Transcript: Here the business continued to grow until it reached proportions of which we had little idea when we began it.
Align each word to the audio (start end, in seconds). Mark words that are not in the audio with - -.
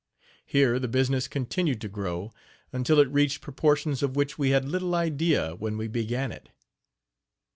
Here 0.47 0.79
the 0.79 0.87
business 0.87 1.27
continued 1.27 1.79
to 1.81 1.87
grow 1.87 2.33
until 2.73 2.97
it 2.97 3.11
reached 3.13 3.39
proportions 3.41 4.01
of 4.01 4.15
which 4.15 4.35
we 4.35 4.49
had 4.49 4.67
little 4.67 4.95
idea 4.95 5.53
when 5.53 5.77
we 5.77 5.87
began 5.87 6.31
it. 6.31 6.49